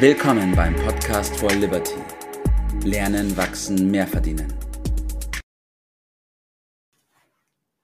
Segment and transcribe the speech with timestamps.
[0.00, 1.96] Willkommen beim Podcast for Liberty.
[2.84, 4.54] Lernen, wachsen, mehr verdienen.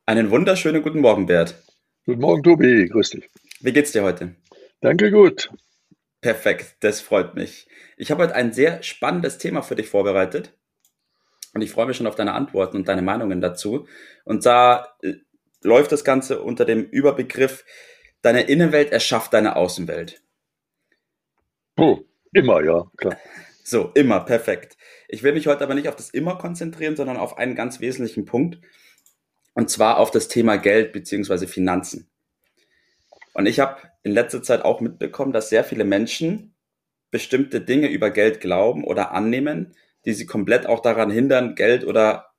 [0.06, 1.60] Einen wunderschönen guten Morgen, Bert.
[2.06, 2.88] Guten Morgen, Tobi.
[2.88, 3.28] Grüß dich.
[3.62, 4.36] Wie geht's dir heute?
[4.80, 5.50] Danke, gut.
[6.20, 7.66] Perfekt, das freut mich.
[7.96, 10.56] Ich habe heute ein sehr spannendes Thema für dich vorbereitet.
[11.52, 13.88] Und ich freue mich schon auf deine Antworten und deine Meinungen dazu.
[14.22, 15.14] Und da äh,
[15.64, 17.64] läuft das Ganze unter dem Überbegriff,
[18.22, 20.23] deine Innenwelt erschafft deine Außenwelt.
[21.76, 22.00] Oh,
[22.32, 23.16] immer, ja, klar.
[23.66, 24.76] So, immer, perfekt.
[25.08, 28.26] Ich will mich heute aber nicht auf das immer konzentrieren, sondern auf einen ganz wesentlichen
[28.26, 28.58] Punkt.
[29.54, 32.10] Und zwar auf das Thema Geld beziehungsweise Finanzen.
[33.32, 36.54] Und ich habe in letzter Zeit auch mitbekommen, dass sehr viele Menschen
[37.10, 42.34] bestimmte Dinge über Geld glauben oder annehmen, die sie komplett auch daran hindern, Geld oder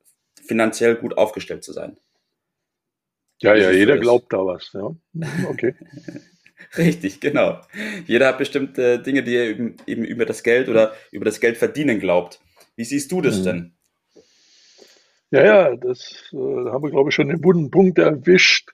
[0.46, 1.98] finanziell gut aufgestellt zu sein.
[3.40, 4.94] Ja, ja, jeder glaubt da was, ja.
[5.48, 5.74] Okay.
[6.78, 7.60] Richtig, genau.
[8.06, 11.56] Jeder hat bestimmte Dinge, die er eben, eben, über das Geld oder über das Geld
[11.56, 12.40] verdienen glaubt.
[12.76, 13.44] Wie siehst du das mhm.
[13.44, 13.72] denn?
[15.30, 18.70] Ja, ja, das äh, haben wir, glaube ich, schon den wunden Punkt erwischt.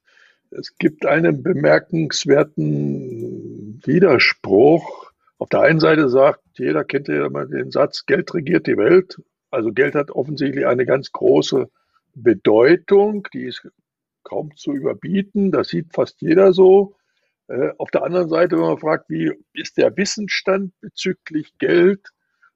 [0.51, 5.11] Es gibt einen bemerkenswerten Widerspruch.
[5.39, 9.19] Auf der einen Seite sagt, jeder kennt ja immer den Satz, Geld regiert die Welt.
[9.51, 11.71] Also Geld hat offensichtlich eine ganz große
[12.15, 13.67] Bedeutung, die ist
[14.23, 15.51] kaum zu überbieten.
[15.51, 16.95] Das sieht fast jeder so.
[17.53, 22.01] Äh, auf der anderen Seite, wenn man fragt, wie ist der Wissensstand bezüglich Geld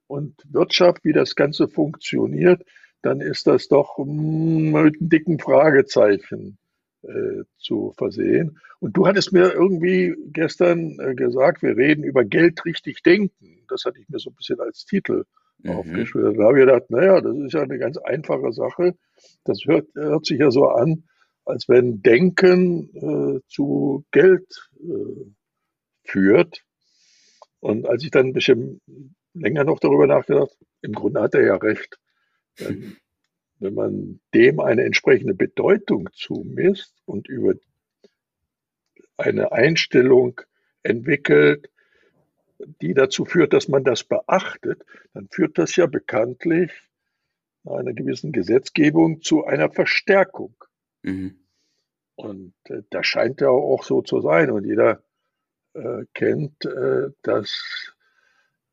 [0.07, 2.63] und Wirtschaft, wie das Ganze funktioniert,
[3.03, 6.57] dann ist das doch hm, mit einem dicken Fragezeichen
[7.03, 8.59] äh, zu versehen.
[8.79, 13.65] Und du hattest mir irgendwie gestern äh, gesagt, wir reden über Geld richtig denken.
[13.67, 15.25] Das hatte ich mir so ein bisschen als Titel
[15.59, 15.71] mhm.
[15.73, 16.37] aufgeschrieben.
[16.37, 18.95] Da habe ich gedacht, naja, das ist ja eine ganz einfache Sache.
[19.43, 21.03] Das hört, hört sich ja so an,
[21.47, 25.31] als wenn Denken äh, zu Geld äh,
[26.03, 26.63] führt.
[27.59, 28.81] Und als ich dann ein bisschen
[29.33, 31.99] länger noch darüber nachgedacht, im Grunde hat er ja recht.
[32.59, 32.97] Denn
[33.59, 37.55] wenn man dem eine entsprechende Bedeutung zumisst und über
[39.17, 40.39] eine Einstellung
[40.83, 41.69] entwickelt,
[42.81, 44.83] die dazu führt, dass man das beachtet,
[45.13, 46.71] dann führt das ja bekanntlich
[47.65, 50.55] einer gewissen Gesetzgebung zu einer Verstärkung
[51.07, 51.39] Mhm.
[52.17, 54.51] Und äh, das scheint ja auch so zu sein.
[54.51, 55.03] Und jeder
[55.73, 57.93] äh, kennt äh, das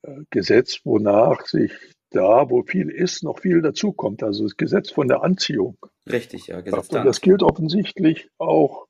[0.03, 1.73] äh, Gesetz, wonach sich
[2.11, 4.23] da, wo viel ist, noch viel dazukommt.
[4.23, 5.77] Also das Gesetz von der Anziehung.
[6.11, 6.61] Richtig, ja.
[6.63, 8.87] Gesetz und das gilt offensichtlich auch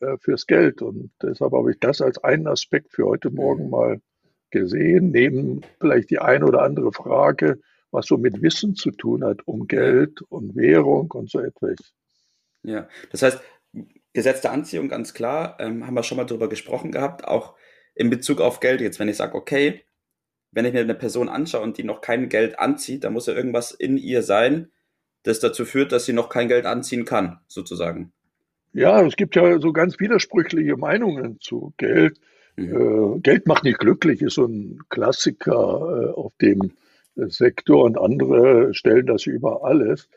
[0.00, 0.82] äh, fürs Geld.
[0.82, 3.70] Und deshalb habe ich das als einen Aspekt für heute Morgen mhm.
[3.70, 4.00] mal
[4.50, 7.60] gesehen, neben vielleicht die eine oder andere Frage,
[7.92, 11.76] was so mit Wissen zu tun hat, um Geld und Währung und so etwas.
[12.62, 13.40] Ja, das heißt,
[14.12, 17.54] Gesetz der Anziehung, ganz klar, ähm, haben wir schon mal drüber gesprochen gehabt, auch
[17.94, 19.82] in Bezug auf Geld jetzt, wenn ich sage, okay,
[20.50, 23.34] wenn ich mir eine Person anschaue und die noch kein Geld anzieht, dann muss ja
[23.34, 24.70] irgendwas in ihr sein,
[25.22, 28.12] das dazu führt, dass sie noch kein Geld anziehen kann, sozusagen.
[28.74, 32.18] Ja, es gibt ja so ganz widersprüchliche Meinungen zu Geld.
[32.56, 33.16] Mhm.
[33.16, 36.72] Äh, Geld macht nicht glücklich, ist so ein Klassiker äh, auf dem
[37.14, 40.08] Sektor und andere stellen das über alles.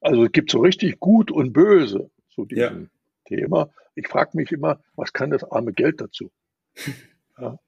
[0.00, 2.88] Also es gibt so richtig gut und böse zu diesem ja.
[3.26, 3.70] Thema.
[3.94, 6.30] Ich frage mich immer, was kann das arme Geld dazu?
[7.38, 7.58] Ja.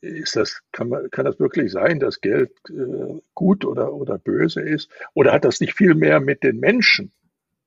[0.00, 4.60] Ist das, kann, man, kann das wirklich sein, dass Geld äh, gut oder, oder böse
[4.60, 4.88] ist?
[5.12, 7.10] Oder hat das nicht viel mehr mit den Menschen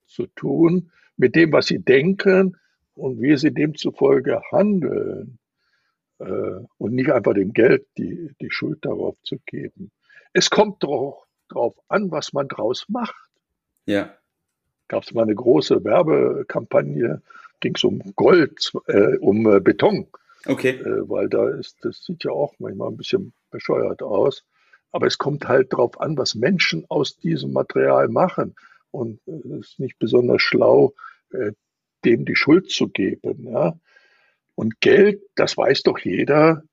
[0.06, 2.56] zu tun, mit dem, was sie denken
[2.94, 5.40] und wie sie demzufolge handeln?
[6.20, 9.92] Äh, und nicht einfach dem Geld die, die Schuld darauf zu geben.
[10.32, 13.30] Es kommt doch darauf an, was man draus macht.
[13.86, 14.18] Ja.
[14.88, 17.22] Gab es mal eine große Werbekampagne,
[17.60, 20.08] ging es um Gold, äh, um äh, Beton.
[20.46, 20.80] Okay.
[20.80, 24.46] Äh, weil da ist, das sieht ja auch manchmal ein bisschen bescheuert aus.
[24.92, 28.56] Aber es kommt halt darauf an, was Menschen aus diesem Material machen.
[28.92, 30.94] Und äh, es ist nicht besonders schlau,
[31.32, 31.52] äh,
[32.06, 33.50] dem die Schuld zu geben.
[33.50, 33.78] Ja?
[34.54, 36.64] Und Geld, das weiß doch jeder,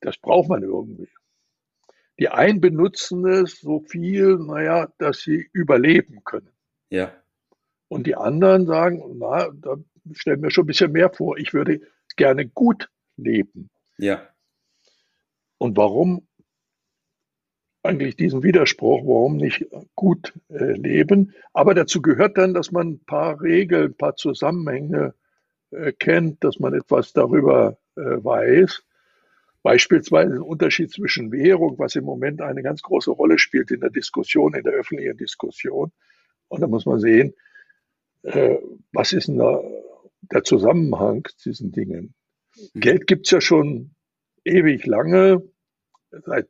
[0.00, 1.08] das braucht man irgendwie.
[2.18, 6.50] Die einen benutzen es so viel, naja, dass sie überleben können.
[6.90, 7.12] Ja.
[7.90, 9.74] Und die anderen sagen, na, da
[10.12, 11.36] stellen wir schon ein bisschen mehr vor.
[11.38, 11.80] Ich würde
[12.16, 13.68] gerne gut leben.
[13.98, 14.22] Ja.
[15.58, 16.28] Und warum
[17.82, 19.66] eigentlich diesen Widerspruch, warum nicht
[19.96, 21.34] gut äh, leben?
[21.52, 25.14] Aber dazu gehört dann, dass man ein paar Regeln, ein paar Zusammenhänge
[25.72, 28.84] äh, kennt, dass man etwas darüber äh, weiß.
[29.64, 33.90] Beispielsweise den Unterschied zwischen Währung, was im Moment eine ganz große Rolle spielt in der
[33.90, 35.90] Diskussion, in der öffentlichen Diskussion.
[36.46, 37.34] Und da muss man sehen,
[38.22, 38.56] äh,
[38.92, 39.60] was ist denn da
[40.32, 42.14] der Zusammenhang zu diesen Dingen.
[42.74, 42.80] Mhm.
[42.80, 43.94] Geld gibt es ja schon
[44.44, 45.42] ewig lange.
[46.10, 46.48] seit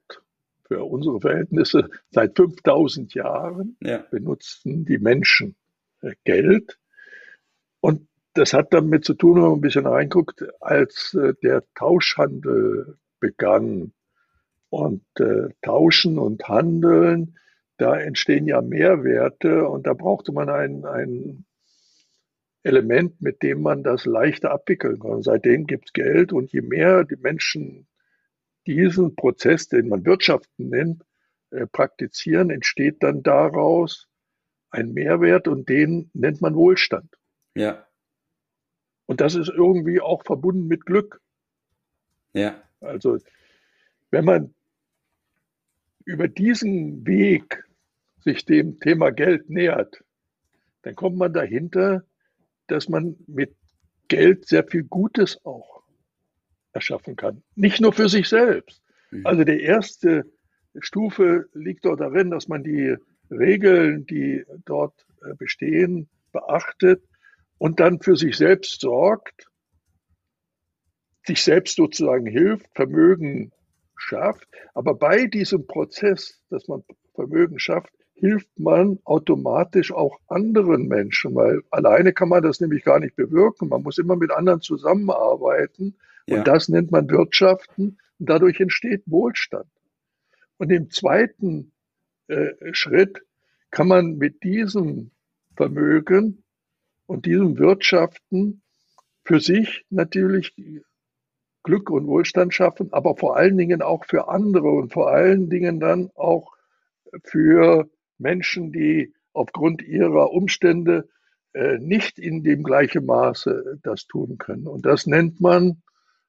[0.64, 4.04] für unsere Verhältnisse seit 5000 Jahren ja.
[4.10, 5.56] benutzen die Menschen
[6.00, 6.78] äh, Geld.
[7.80, 12.98] Und das hat damit zu tun, wenn man ein bisschen reinguckt, als äh, der Tauschhandel
[13.18, 13.92] begann.
[14.68, 17.36] Und äh, Tauschen und Handeln,
[17.76, 21.44] da entstehen ja Mehrwerte und da brauchte man ein, ein
[22.62, 25.22] Element, mit dem man das leichter abwickeln kann.
[25.22, 27.86] Seitdem gibt es Geld und je mehr die Menschen
[28.66, 31.02] diesen Prozess, den man Wirtschaften nennt,
[31.50, 34.08] äh, praktizieren, entsteht dann daraus
[34.70, 37.16] ein Mehrwert und den nennt man Wohlstand.
[37.54, 37.86] Ja.
[39.06, 41.20] Und das ist irgendwie auch verbunden mit Glück.
[42.32, 42.62] Ja.
[42.80, 43.18] Also,
[44.10, 44.54] wenn man
[46.04, 47.64] über diesen Weg
[48.20, 50.04] sich dem Thema Geld nähert,
[50.82, 52.04] dann kommt man dahinter,
[52.70, 53.54] dass man mit
[54.08, 55.82] Geld sehr viel Gutes auch
[56.72, 57.42] erschaffen kann.
[57.54, 58.82] Nicht nur für sich selbst.
[59.10, 59.26] Mhm.
[59.26, 60.24] Also die erste
[60.78, 62.96] Stufe liegt dort darin, dass man die
[63.30, 67.02] Regeln, die dort äh, bestehen, beachtet
[67.58, 69.46] und dann für sich selbst sorgt,
[71.26, 73.52] sich selbst sozusagen hilft, Vermögen
[73.96, 74.48] schafft.
[74.74, 76.82] Aber bei diesem Prozess, dass man
[77.14, 83.00] Vermögen schafft, hilft man automatisch auch anderen Menschen, weil alleine kann man das nämlich gar
[83.00, 83.68] nicht bewirken.
[83.68, 85.96] Man muss immer mit anderen zusammenarbeiten
[86.28, 86.44] und ja.
[86.44, 89.70] das nennt man Wirtschaften und dadurch entsteht Wohlstand.
[90.58, 91.72] Und im zweiten
[92.28, 93.22] äh, Schritt
[93.70, 95.10] kann man mit diesem
[95.56, 96.44] Vermögen
[97.06, 98.62] und diesem Wirtschaften
[99.24, 100.54] für sich natürlich
[101.62, 105.80] Glück und Wohlstand schaffen, aber vor allen Dingen auch für andere und vor allen Dingen
[105.80, 106.52] dann auch
[107.24, 107.88] für
[108.20, 111.08] Menschen, die aufgrund ihrer Umstände
[111.52, 114.66] äh, nicht in dem gleichen Maße das tun können.
[114.66, 115.82] Und das nennt man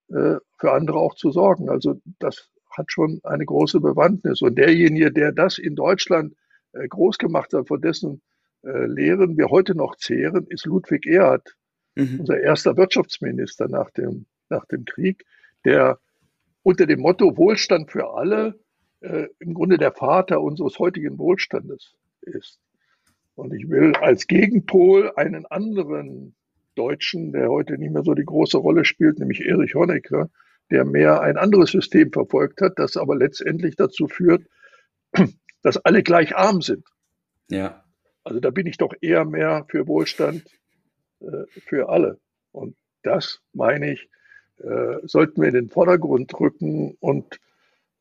[0.10, 1.70] äh, für andere auch zu sorgen.
[1.70, 4.42] Also das hat schon eine große Bewandtnis.
[4.42, 6.36] Und derjenige, der das in Deutschland
[6.74, 8.22] äh, groß gemacht hat, von dessen
[8.64, 11.56] äh, Lehren wir heute noch zehren, ist Ludwig Erhard,
[11.96, 12.22] mhm.
[12.22, 15.26] unser erster Wirtschaftsminister nach dem, nach dem Krieg,
[15.66, 16.00] der
[16.64, 18.60] unter dem Motto Wohlstand für alle
[19.01, 22.59] äh, im Grunde der Vater unseres heutigen Wohlstandes ist.
[23.36, 26.36] Und ich will als Gegenpol einen anderen
[26.75, 30.30] Deutschen, der heute nicht mehr so die große Rolle spielt, nämlich Erich Honecker,
[30.69, 34.45] der mehr ein anderes System verfolgt hat, das aber letztendlich dazu führt,
[35.63, 36.86] dass alle gleich arm sind.
[37.50, 37.83] Ja.
[38.24, 40.45] Also da bin ich doch eher mehr für Wohlstand
[41.19, 42.19] äh, für alle.
[42.51, 44.09] Und das, meine ich,
[44.59, 47.39] äh, sollten wir in den Vordergrund rücken und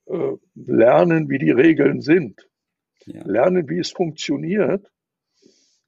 [0.06, 2.48] äh, lernen, wie die Regeln sind.
[3.06, 3.22] Ja.
[3.24, 4.90] Lernen, wie es funktioniert.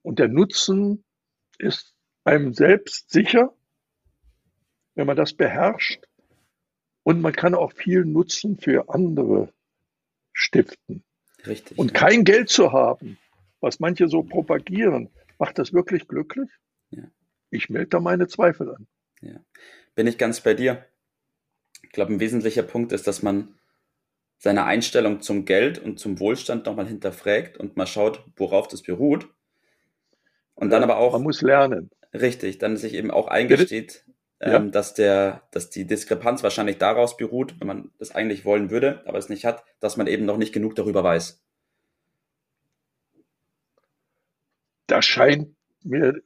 [0.02, 1.04] Und der Nutzen
[1.58, 1.94] ist
[2.24, 3.54] einem selbst sicher,
[4.94, 6.04] wenn man das beherrscht.
[7.02, 9.52] Und man kann auch viel Nutzen für andere
[10.32, 11.04] stiften.
[11.46, 11.78] Richtig.
[11.78, 13.18] Und kein Geld zu haben,
[13.60, 16.48] was manche so propagieren, macht das wirklich glücklich?
[16.90, 17.04] Ja.
[17.50, 18.86] Ich melde da meine Zweifel an.
[19.20, 19.40] Ja.
[19.94, 20.86] Bin ich ganz bei dir.
[21.82, 23.58] Ich glaube, ein wesentlicher Punkt ist, dass man
[24.42, 29.28] seine Einstellung zum Geld und zum Wohlstand nochmal hinterfragt und mal schaut, worauf das beruht.
[30.56, 31.12] Und dann aber auch.
[31.12, 31.90] Man muss lernen.
[32.12, 34.04] Richtig, dann sich eben auch eingesteht,
[34.40, 34.56] ja.
[34.56, 39.02] ähm, dass der, dass die Diskrepanz wahrscheinlich daraus beruht, wenn man das eigentlich wollen würde,
[39.06, 41.40] aber es nicht hat, dass man eben noch nicht genug darüber weiß.
[44.88, 46.20] Das scheint mir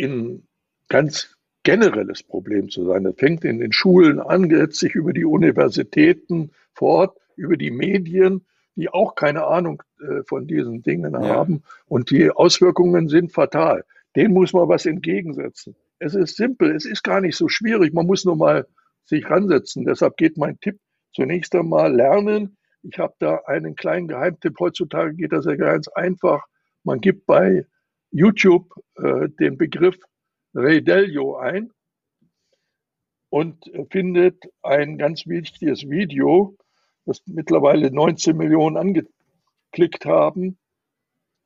[0.00, 0.48] ein
[0.88, 1.37] ganz
[1.68, 3.04] generelles Problem zu sein.
[3.04, 8.46] Das fängt in den Schulen an, geht sich über die Universitäten fort, über die Medien,
[8.74, 11.20] die auch keine Ahnung äh, von diesen Dingen ja.
[11.20, 11.62] haben.
[11.84, 13.84] Und die Auswirkungen sind fatal.
[14.16, 15.76] Denen muss man was entgegensetzen.
[15.98, 17.92] Es ist simpel, es ist gar nicht so schwierig.
[17.92, 18.66] Man muss nur mal
[19.04, 19.84] sich ransetzen.
[19.84, 20.78] Deshalb geht mein Tipp
[21.12, 22.56] zunächst einmal lernen.
[22.82, 24.58] Ich habe da einen kleinen Geheimtipp.
[24.58, 26.46] Heutzutage geht das ja ganz einfach.
[26.82, 27.66] Man gibt bei
[28.10, 29.98] YouTube äh, den Begriff
[30.58, 31.72] Redelio ein
[33.30, 36.56] und findet ein ganz wichtiges Video,
[37.04, 40.58] das mittlerweile 19 Millionen angeklickt haben,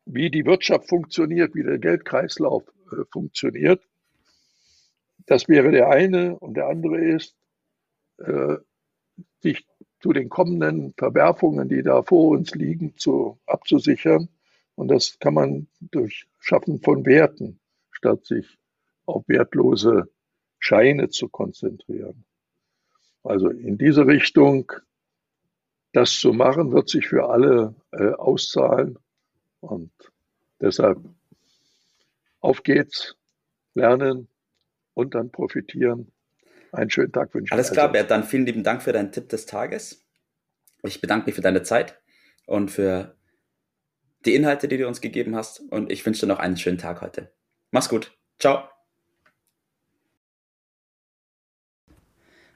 [0.07, 3.87] wie die Wirtschaft funktioniert, wie der Geldkreislauf äh, funktioniert.
[5.27, 6.39] Das wäre der eine.
[6.39, 7.37] Und der andere ist,
[8.19, 8.57] äh,
[9.41, 9.67] sich
[10.01, 14.29] zu den kommenden Verwerfungen, die da vor uns liegen, zu, abzusichern.
[14.75, 17.61] Und das kann man durch Schaffen von Werten,
[17.93, 18.59] statt sich
[19.07, 20.09] auf wertlose
[20.59, 22.25] Scheine zu konzentrieren.
[23.25, 24.73] Also in diese Richtung,
[25.93, 28.99] das zu machen, wird sich für alle äh, auszahlen.
[29.61, 29.93] Und
[30.61, 30.99] deshalb
[32.41, 33.17] auf geht's,
[33.75, 34.29] lernen
[34.95, 36.13] und dann profitieren.
[36.73, 37.53] Einen schönen Tag wünsche ich.
[37.53, 40.05] Alles klar, Bert, dann vielen lieben Dank für deinen Tipp des Tages.
[40.83, 42.01] Ich bedanke mich für deine Zeit
[42.47, 43.15] und für
[44.25, 45.61] die Inhalte, die du uns gegeben hast.
[45.61, 47.33] Und ich wünsche dir noch einen schönen Tag heute.
[47.71, 48.17] Mach's gut.
[48.39, 48.69] Ciao.